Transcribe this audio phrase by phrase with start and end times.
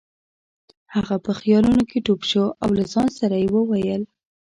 [0.95, 4.01] هغه په خیالونو کې ډوب شو او له ځان سره یې وویل.